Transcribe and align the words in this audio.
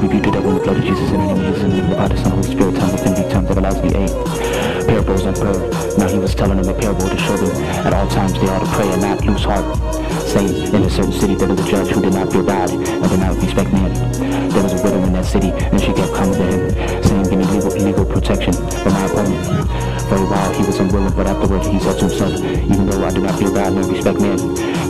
rebuke 0.00 0.32
devil 0.32 0.50
in 0.50 0.56
the 0.56 0.64
blood 0.64 0.76
of 0.78 0.84
Jesus 0.84 1.10
in 1.12 1.20
of 1.20 1.36
Jesus 1.36 1.62
in 1.62 1.90
the 1.90 1.94
Father, 1.94 2.16
Son, 2.16 2.32
Holy 2.32 2.50
Spirit, 2.50 2.74
time 2.76 2.92
within 2.92 3.14
thee, 3.14 3.28
time 3.28 3.46
everlasting, 3.46 3.94
A. 3.94 4.04
Parables 4.88 5.24
and 5.24 5.36
prayer. 5.36 5.60
Now 5.98 6.08
he 6.08 6.18
was 6.18 6.34
telling 6.34 6.56
them 6.56 6.68
a 6.68 6.74
parable 6.80 7.08
to 7.08 7.18
show 7.18 7.36
them 7.36 7.52
at 7.84 7.92
all 7.92 8.08
times 8.08 8.32
they 8.32 8.48
ought 8.48 8.64
to 8.64 8.70
pray 8.72 8.88
and 8.88 9.02
not 9.02 9.24
lose 9.24 9.44
heart. 9.44 9.64
Saying, 10.32 10.74
in 10.74 10.82
a 10.82 10.90
certain 10.90 11.12
city 11.12 11.34
there 11.34 11.48
was 11.48 11.60
a 11.60 11.70
judge 11.70 11.88
who 11.88 12.00
did 12.00 12.14
not 12.14 12.32
fear 12.32 12.42
God 12.42 12.70
and 12.70 13.08
did 13.10 13.20
not 13.20 13.36
respect 13.36 13.72
man. 13.72 13.92
There 14.50 14.62
was 14.62 14.72
a 14.72 14.82
widow 14.82 15.04
in 15.04 15.12
that 15.12 15.26
city, 15.26 15.50
and 15.52 15.80
she 15.80 15.92
kept 15.92 16.14
coming 16.14 16.34
to 16.34 16.46
him, 16.48 17.02
saying, 17.04 17.22
give 17.28 17.38
me 17.38 17.44
legal, 17.44 17.70
legal 17.70 18.04
protection 18.06 18.52
for 18.54 18.90
my 18.90 19.04
opponent. 19.04 19.44
For 20.08 20.16
a 20.16 20.26
while 20.26 20.52
he 20.54 20.64
was 20.64 20.80
unwilling, 20.80 21.14
but 21.14 21.26
afterward 21.26 21.62
he 21.66 21.78
said 21.78 21.98
to 21.98 22.08
himself, 22.08 22.34
even 22.40 22.86
though 22.88 23.04
I 23.04 23.10
do 23.12 23.20
not 23.20 23.38
fear 23.38 23.50
God 23.52 23.74
nor 23.74 23.84
respect 23.84 24.20
man, 24.20 24.38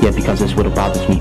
yet 0.01 0.15
because 0.15 0.39
this 0.39 0.55
widow 0.55 0.71
bothers 0.71 1.07
me, 1.09 1.21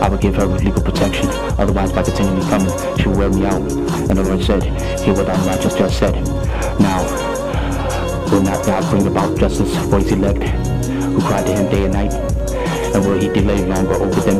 I 0.00 0.08
will 0.08 0.18
give 0.18 0.36
her 0.36 0.46
legal 0.46 0.82
protection. 0.82 1.28
Otherwise, 1.58 1.92
by 1.92 2.02
continually 2.02 2.46
coming, 2.48 2.70
she 2.98 3.08
will 3.08 3.18
wear 3.18 3.30
me 3.30 3.44
out. 3.46 3.60
And 4.08 4.16
the 4.18 4.22
Lord 4.22 4.42
said, 4.42 4.62
hear 5.00 5.14
what 5.14 5.26
the 5.26 5.34
unrighteous 5.34 5.74
just 5.74 5.98
said. 5.98 6.14
Now, 6.78 7.02
will 8.30 8.42
not 8.42 8.64
God 8.64 8.88
bring 8.90 9.06
about 9.06 9.36
justice 9.38 9.74
for 9.88 9.98
his 9.98 10.12
elect, 10.12 10.42
who 10.42 11.20
cry 11.20 11.42
to 11.42 11.52
him 11.52 11.70
day 11.70 11.84
and 11.84 11.92
night? 11.92 12.12
And 12.94 13.04
will 13.04 13.18
he 13.20 13.28
delay 13.28 13.66
longer 13.66 13.94
over 13.94 14.20
them? 14.20 14.38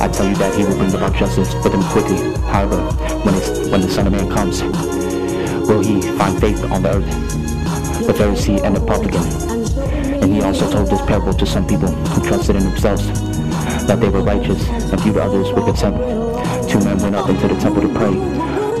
I 0.00 0.08
tell 0.08 0.28
you 0.28 0.34
that 0.36 0.54
he 0.54 0.64
will 0.64 0.76
bring 0.76 0.92
about 0.92 1.14
justice 1.14 1.52
for 1.62 1.68
them 1.68 1.82
quickly. 1.84 2.18
However, 2.42 2.82
when, 3.24 3.34
when 3.70 3.80
the 3.80 3.88
Son 3.88 4.06
of 4.06 4.12
Man 4.12 4.28
comes, 4.30 4.62
will 4.62 5.82
he 5.82 6.02
find 6.18 6.38
faith 6.40 6.62
on 6.64 6.82
the 6.82 6.96
earth? 6.96 8.06
The 8.06 8.12
Pharisee 8.12 8.62
and 8.62 8.76
the 8.76 8.80
publican. 8.80 9.24
And 10.22 10.34
he 10.34 10.42
also 10.42 10.70
told 10.70 10.88
this 10.88 11.00
parable 11.02 11.32
to 11.32 11.46
some 11.46 11.66
people 11.66 11.88
who 11.88 12.28
trusted 12.28 12.56
in 12.56 12.64
themselves 12.64 13.08
that 13.86 14.00
they 14.00 14.08
were 14.08 14.22
righteous 14.22 14.68
and 14.68 15.00
viewed 15.00 15.16
others 15.16 15.52
with 15.52 15.64
contempt. 15.64 15.98
Two 16.70 16.80
men 16.80 16.98
went 16.98 17.14
up 17.14 17.28
into 17.28 17.48
the 17.48 17.56
temple 17.60 17.82
to 17.82 17.88
pray, 17.88 18.14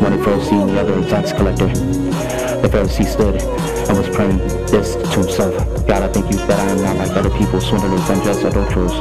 one 0.00 0.12
a 0.12 0.18
Pharisee 0.18 0.60
and 0.60 0.70
the 0.70 0.80
other 0.80 0.98
a 0.98 1.08
tax 1.08 1.32
collector. 1.32 1.66
The 1.66 2.68
Pharisee 2.68 3.06
stood 3.06 3.40
and 3.88 3.98
was 3.98 4.08
praying 4.14 4.38
this 4.68 4.94
to 4.96 5.20
himself. 5.20 5.86
God, 5.86 6.02
I 6.02 6.08
thank 6.08 6.30
you 6.30 6.38
that 6.46 6.58
I 6.58 6.70
am 6.72 6.82
not 6.82 6.96
like 6.96 7.10
other 7.16 7.30
people, 7.30 7.60
swindlers, 7.60 8.08
unjust, 8.08 8.44
adulterers, 8.44 8.92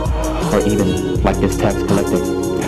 or 0.53 0.59
even 0.67 1.21
like 1.23 1.37
this 1.37 1.57
tax 1.57 1.81
collector. 1.83 2.21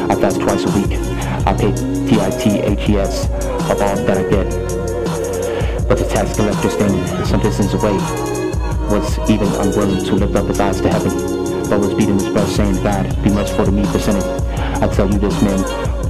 I 0.09 0.15
fast 0.15 0.39
twice 0.39 0.63
a 0.63 0.71
week. 0.71 0.97
I 1.45 1.53
pay 1.53 1.71
T-I-T-H-E-S 2.07 3.25
of 3.69 3.81
all 3.81 3.95
that 3.95 4.17
I 4.17 4.29
get. 4.29 4.49
But 5.87 5.97
the 5.97 6.05
tax 6.05 6.35
collector 6.35 6.69
standing 6.69 7.25
some 7.25 7.41
distance 7.41 7.73
away 7.73 7.93
was 8.89 9.19
even 9.29 9.47
unwilling 9.47 10.05
to 10.05 10.15
lift 10.15 10.35
up 10.35 10.47
his 10.47 10.59
eyes 10.59 10.79
to 10.81 10.89
heaven, 10.89 11.44
but 11.69 11.79
was 11.79 11.93
beating 11.93 12.19
his 12.19 12.29
breast, 12.29 12.55
saying, 12.55 12.81
God, 12.83 13.05
be 13.23 13.29
merciful 13.29 13.65
to 13.65 13.71
me, 13.71 13.81
the 13.83 13.99
sinner. 13.99 14.21
I 14.81 14.87
tell 14.87 15.09
you, 15.09 15.17
this 15.17 15.41
man 15.41 15.59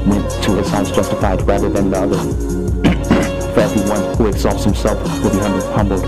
went 0.07 0.29
to 0.43 0.55
his 0.55 0.69
house 0.69 0.91
justified 0.91 1.41
rather 1.47 1.69
than 1.69 1.89
the 1.89 1.97
other. 1.97 2.17
For 3.53 3.61
everyone 3.61 4.15
who 4.17 4.27
exalts 4.27 4.63
himself 4.63 4.99
will 5.23 5.31
be 5.31 5.39
humbled, 5.73 6.01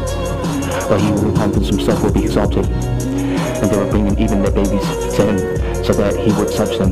but 0.89 0.99
he 0.99 1.07
who 1.07 1.33
humbles 1.35 1.69
himself 1.69 2.03
will 2.03 2.11
be 2.11 2.23
exalted. 2.23 2.65
And 2.65 3.71
they 3.71 3.77
were 3.77 3.89
bringing 3.89 4.17
even 4.19 4.41
their 4.43 4.51
babies 4.51 4.85
to 5.15 5.25
him, 5.25 5.37
so 5.83 5.93
that 5.93 6.15
he 6.17 6.31
would 6.33 6.51
touch 6.51 6.77
them. 6.77 6.91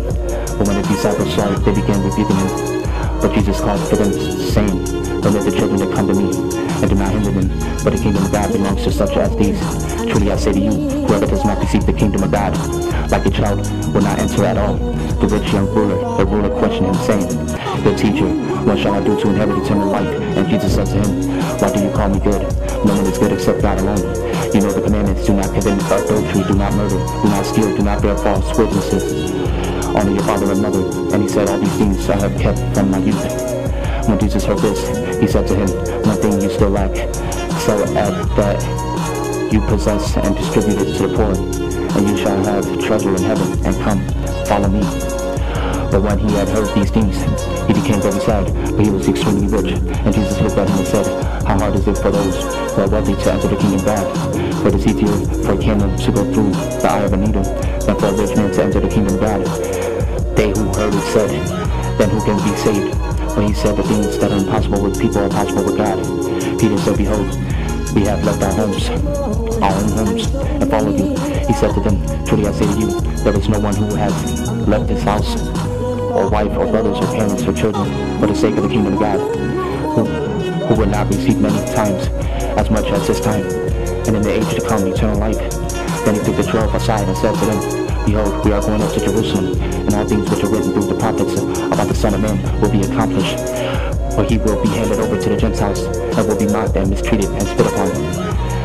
But 0.58 0.68
when 0.68 0.82
the 0.82 0.88
disciples 0.88 1.34
saw 1.36 1.52
it, 1.52 1.60
they 1.66 1.74
began 1.74 2.02
rebuking 2.04 2.36
him. 2.36 2.82
But 3.22 3.34
Jesus 3.34 3.60
called 3.60 3.86
for 3.90 3.98
them, 3.98 4.14
saying, 4.14 5.22
Permit 5.22 5.44
the 5.44 5.52
children 5.52 5.80
to 5.80 5.94
come 5.94 6.08
to 6.08 6.14
me, 6.14 6.30
and 6.32 6.90
do 6.90 6.96
not 6.96 7.12
hinder 7.12 7.32
them, 7.32 7.65
for 7.86 7.92
the 7.92 8.02
kingdom 8.02 8.26
of 8.26 8.32
God 8.32 8.52
belongs 8.52 8.84
to 8.84 8.92
such 8.92 9.16
as 9.16 9.30
these. 9.38 9.60
Truly 10.10 10.32
I 10.32 10.38
say 10.38 10.54
to 10.54 10.60
you, 10.60 10.72
whoever 11.06 11.28
does 11.28 11.46
not 11.46 11.60
receive 11.60 11.86
the 11.86 11.94
kingdom 11.94 12.24
of 12.24 12.32
God, 12.32 12.58
like 13.12 13.24
a 13.28 13.30
child, 13.30 13.60
will 13.94 14.02
not 14.02 14.18
enter 14.18 14.44
at 14.44 14.58
all. 14.58 14.74
The 15.22 15.28
rich 15.28 15.54
young 15.54 15.68
ruler, 15.70 16.18
the 16.18 16.26
ruler 16.26 16.50
questioned 16.58 16.88
him, 16.88 16.96
saying, 17.06 17.30
Good 17.84 17.96
teacher, 18.00 18.26
what 18.66 18.80
shall 18.80 18.96
I 18.96 19.04
do 19.04 19.14
to 19.22 19.30
inherit 19.30 19.62
eternal 19.62 19.88
life? 19.88 20.10
And 20.10 20.50
Jesus 20.50 20.74
said 20.74 20.88
to 20.88 20.94
him, 20.94 21.30
Why 21.62 21.72
do 21.72 21.84
you 21.84 21.92
call 21.92 22.10
me 22.10 22.20
good? 22.20 22.42
No 22.90 22.96
one 22.98 23.06
is 23.06 23.20
good 23.20 23.34
except 23.34 23.62
God 23.62 23.78
alone. 23.78 24.02
You 24.52 24.62
know 24.62 24.72
the 24.74 24.82
commandments, 24.82 25.28
do 25.28 25.34
not 25.36 25.54
commit 25.54 25.78
adultery, 25.86 26.42
do 26.42 26.56
not 26.56 26.74
murder, 26.74 26.98
do 26.98 27.30
not 27.30 27.46
steal, 27.46 27.78
do 27.78 27.84
not 27.84 28.02
bear 28.02 28.18
false 28.18 28.58
witnesses. 28.58 29.30
Honor 29.94 30.10
your 30.10 30.24
father 30.24 30.52
and 30.52 30.60
mother. 30.60 31.14
And 31.14 31.22
he 31.22 31.30
said, 31.30 31.50
All 31.50 31.60
these 31.60 31.78
things 31.78 32.10
I 32.10 32.18
have 32.18 32.36
kept 32.42 32.58
from 32.74 32.90
my 32.90 32.98
youth. 32.98 33.46
When 34.10 34.18
Jesus 34.18 34.44
heard 34.44 34.58
this, 34.58 34.82
he 35.22 35.28
said 35.28 35.46
to 35.50 35.56
him, 35.56 35.70
One 36.02 36.18
thing 36.18 36.42
you 36.42 36.50
still 36.50 36.70
lack, 36.70 36.94
sell 37.66 37.98
at 37.98 38.14
that 38.38 39.52
you 39.52 39.60
possess 39.62 40.18
and 40.18 40.36
distribute 40.36 40.82
it 40.82 40.98
to 40.98 41.08
the 41.08 41.16
poor, 41.18 41.34
and 41.98 42.10
you 42.10 42.16
shall 42.16 42.44
have 42.44 42.64
treasure 42.80 43.10
in 43.10 43.24
heaven, 43.24 43.66
and 43.66 43.76
come, 43.82 44.06
follow 44.46 44.70
me. 44.70 44.82
But 45.90 46.02
when 46.04 46.20
he 46.20 46.30
had 46.36 46.48
heard 46.50 46.70
these 46.76 46.92
things, 46.92 47.18
he 47.66 47.74
became 47.74 48.02
very 48.02 48.20
sad, 48.22 48.46
for 48.70 48.82
he 48.84 48.92
was 48.92 49.10
extremely 49.10 49.48
rich. 49.48 49.82
And 49.82 50.14
Jesus 50.14 50.40
looked 50.42 50.58
at 50.58 50.70
him 50.70 50.78
and 50.78 50.88
said, 50.88 51.08
How 51.44 51.58
hard 51.58 51.74
is 51.74 51.88
it 51.88 51.98
for 51.98 52.12
those 52.12 52.38
who 52.76 52.82
are 52.84 52.88
wealthy 52.88 53.16
to 53.16 53.34
enter 53.34 53.48
the 53.48 53.56
kingdom 53.58 53.80
of 53.80 53.86
God? 53.86 54.06
For 54.62 54.68
it 54.68 54.76
is 54.76 54.86
easier 54.86 55.44
for 55.44 55.54
a 55.54 55.58
camel 55.58 55.90
to 55.98 56.12
go 56.12 56.22
through 56.34 56.52
the 56.52 56.88
eye 56.88 57.02
of 57.02 57.14
a 57.14 57.18
needle 57.18 57.44
than 57.82 57.98
for 57.98 58.08
a 58.08 58.14
rich 58.14 58.36
man 58.36 58.52
to 58.52 58.62
enter 58.62 58.80
the 58.80 58.90
kingdom 58.90 59.16
of 59.16 59.22
God. 59.22 59.42
They 60.38 60.50
who 60.54 60.70
heard 60.78 60.94
it 60.94 61.06
said, 61.18 61.32
Then 61.98 62.10
who 62.12 62.22
can 62.22 62.38
be 62.46 62.56
saved? 62.62 62.94
When 63.36 63.48
he 63.48 63.54
said 63.56 63.76
the 63.76 63.84
things 63.84 64.20
that 64.20 64.32
are 64.32 64.38
impossible 64.38 64.84
with 64.84 65.02
people 65.02 65.18
are 65.20 65.30
possible 65.30 65.66
with 65.66 65.78
God. 65.78 65.98
Peter 66.60 66.78
said, 66.78 66.98
Behold, 66.98 67.55
we 67.96 68.02
have 68.04 68.22
left 68.26 68.44
our 68.44 68.52
homes, 68.52 68.90
our 68.90 69.72
own 69.72 69.90
homes, 69.90 70.28
and 70.36 70.70
followed 70.70 71.00
you. 71.00 71.16
He 71.48 71.54
said 71.54 71.74
to 71.74 71.80
them, 71.80 72.26
Truly 72.26 72.46
I 72.46 72.52
say 72.52 72.66
to 72.66 72.78
you, 72.78 73.00
there 73.24 73.36
is 73.36 73.48
no 73.48 73.58
one 73.60 73.74
who 73.74 73.96
has 73.96 74.14
left 74.68 74.90
his 74.90 75.02
house, 75.02 75.42
or 76.12 76.30
wife, 76.30 76.52
or 76.58 76.68
brothers, 76.68 76.98
or 76.98 77.08
parents, 77.16 77.44
or 77.44 77.54
children, 77.54 78.20
for 78.20 78.28
the 78.28 78.36
sake 78.36 78.58
of 78.58 78.64
the 78.64 78.70
kingdom 78.70 78.94
of 78.94 79.00
God, 79.00 79.20
who, 79.96 80.04
who 80.66 80.76
will 80.76 80.88
not 80.88 81.08
receive 81.08 81.40
many 81.40 81.56
times 81.74 82.08
as 82.60 82.70
much 82.70 82.86
as 82.88 83.08
this 83.08 83.22
time, 83.22 83.46
and 83.46 84.18
in 84.18 84.22
the 84.22 84.32
age 84.32 84.56
to 84.56 84.68
come 84.68 84.86
eternal 84.86 85.18
life. 85.18 85.40
Then 86.04 86.16
he 86.16 86.22
took 86.22 86.36
the 86.36 86.44
twelve 86.44 86.76
aside 86.76 87.08
and 87.08 87.18
said 87.18 87.34
to 87.34 87.46
them, 87.46 88.06
Behold, 88.06 88.46
we 88.46 88.52
are 88.52 88.62
going 88.62 88.82
up 88.82 88.94
to 88.94 89.00
Jerusalem, 89.00 89.60
and 89.62 89.94
all 89.96 90.08
things 90.08 90.30
which 90.30 90.44
are 90.44 90.50
written 90.50 90.74
through 90.74 90.88
the 90.88 91.00
prophets 91.00 91.40
about 91.40 91.88
the 91.88 91.96
Son 91.96 92.14
of 92.14 92.22
Man 92.22 92.62
will 92.62 92.72
be 92.72 92.82
accomplished. 92.82 93.95
For 94.16 94.24
he 94.24 94.38
will 94.38 94.62
be 94.64 94.70
handed 94.70 95.00
over 95.00 95.20
to 95.22 95.30
the 95.30 95.38
Gentiles, 95.38 95.84
and 95.84 96.28
will 96.28 96.40
be 96.40 96.48
mocked 96.48 96.76
and 96.78 96.90
mistreated 96.90 97.30
and 97.30 97.44
spit 97.44 97.68
upon. 97.68 97.92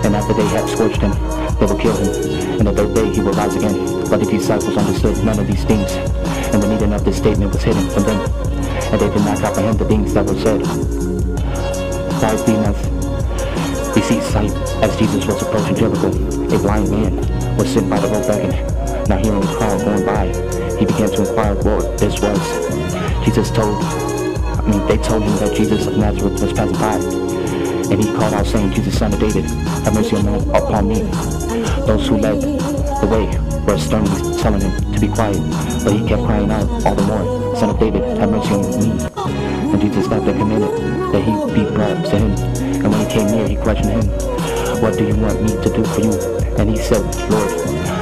And 0.06 0.14
after 0.14 0.32
they 0.32 0.46
have 0.54 0.70
scourged 0.70 1.02
him, 1.02 1.10
they 1.58 1.66
will 1.66 1.78
kill 1.78 1.96
him. 1.96 2.58
And 2.58 2.68
the 2.68 2.72
third 2.72 2.94
day 2.94 3.12
he 3.12 3.20
will 3.20 3.32
rise 3.32 3.56
again. 3.56 3.74
But 4.08 4.20
the 4.20 4.26
disciples 4.26 4.76
understood 4.76 5.24
none 5.24 5.38
of 5.38 5.46
these 5.46 5.64
things, 5.64 5.90
and 6.54 6.62
the 6.62 6.68
meaning 6.68 6.92
of 6.92 7.04
this 7.04 7.16
statement 7.16 7.52
was 7.52 7.62
hidden 7.62 7.88
from 7.90 8.04
them. 8.04 8.20
And 8.90 9.00
they 9.00 9.08
did 9.08 9.24
not 9.24 9.38
comprehend 9.38 9.78
the 9.78 9.84
things 9.86 10.14
that 10.14 10.24
were 10.24 10.38
said. 10.38 10.62
Bartimaeus 12.20 12.80
received 13.96 14.24
sight 14.24 14.52
as 14.82 14.96
Jesus 14.96 15.26
was 15.26 15.42
approaching 15.42 15.74
Jericho. 15.74 16.08
A 16.08 16.58
blind 16.58 16.90
man 16.90 17.56
was 17.56 17.68
sitting 17.68 17.88
by 17.88 17.98
the 17.98 18.08
road 18.08 18.26
begging. 18.26 18.50
Now 19.08 19.18
hearing 19.18 19.40
the 19.40 19.46
crowd 19.56 19.80
going 19.84 20.04
by, 20.06 20.26
he 20.78 20.86
began 20.86 21.10
to 21.10 21.28
inquire 21.28 21.54
what 21.54 21.98
this 21.98 22.20
was. 22.20 23.24
Jesus 23.24 23.50
told, 23.50 23.80
Mean, 24.70 24.86
they 24.86 24.98
told 24.98 25.24
him 25.24 25.34
that 25.38 25.56
Jesus 25.56 25.88
of 25.88 25.96
Nazareth 25.98 26.40
was 26.40 26.52
passing 26.52 26.78
by. 26.78 26.94
And 27.90 28.04
he 28.04 28.06
called 28.14 28.34
out 28.34 28.46
saying, 28.46 28.70
Jesus, 28.70 28.96
son 28.98 29.12
of 29.12 29.18
David, 29.18 29.44
have 29.44 29.92
mercy 29.92 30.14
upon 30.14 30.86
me. 30.86 31.02
Those 31.90 32.06
who 32.06 32.18
led 32.18 32.40
the 32.40 33.06
way 33.10 33.26
were 33.66 33.76
sternly 33.76 34.38
telling 34.38 34.60
him 34.60 34.92
to 34.92 35.00
be 35.00 35.08
quiet, 35.08 35.42
but 35.82 35.92
he 35.92 36.06
kept 36.06 36.22
crying 36.22 36.52
out 36.52 36.68
all 36.86 36.94
the 36.94 37.02
more, 37.02 37.56
Son 37.56 37.70
of 37.70 37.80
David, 37.80 38.02
have 38.18 38.30
mercy 38.30 38.54
on 38.54 38.62
me. 38.78 39.72
And 39.72 39.80
Jesus 39.80 40.04
stopped 40.04 40.28
and 40.28 40.38
commanded 40.38 40.70
that 41.10 41.22
he 41.24 41.32
be 41.52 41.68
brought 41.74 42.06
to 42.06 42.16
him. 42.16 42.30
And 42.78 42.92
when 42.92 43.00
he 43.00 43.12
came 43.12 43.26
near, 43.26 43.48
he 43.48 43.56
questioned 43.56 43.90
him, 43.90 44.06
What 44.80 44.96
do 44.96 45.04
you 45.04 45.16
want 45.16 45.42
me 45.42 45.48
to 45.48 45.68
do 45.74 45.82
for 45.82 46.00
you? 46.00 46.14
And 46.62 46.70
he 46.70 46.76
said, 46.76 47.02
Lord, 47.28 47.50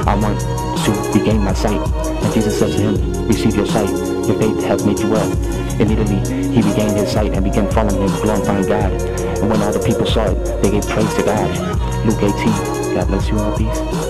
I 0.05 0.13
want 0.13 0.39
to 0.85 0.91
regain 1.17 1.41
my 1.41 1.53
sight. 1.53 1.81
And 2.05 2.31
Jesus 2.31 2.59
said 2.59 2.71
to 2.73 2.77
him, 2.77 3.27
Receive 3.27 3.55
your 3.55 3.65
sight. 3.65 3.89
Your 3.89 4.37
faith 4.37 4.63
has 4.65 4.85
made 4.85 4.99
you 4.99 5.09
well. 5.09 5.58
Immediately 5.79 6.19
he 6.51 6.61
regained 6.61 6.97
his 6.97 7.11
sight 7.11 7.33
and 7.33 7.43
began 7.43 7.71
following 7.71 8.01
him, 8.01 8.21
glorifying 8.21 8.65
God. 8.65 8.91
And 8.91 9.49
when 9.49 9.61
all 9.61 9.71
the 9.71 9.79
people 9.79 10.05
saw 10.05 10.25
it, 10.25 10.61
they 10.61 10.71
gave 10.71 10.85
praise 10.85 11.13
to 11.15 11.23
God. 11.23 11.49
Luke 12.05 12.21
18. 12.21 12.95
God 12.95 13.07
bless 13.07 13.29
you 13.29 13.39
all. 13.39 13.57
Peace. 13.57 14.08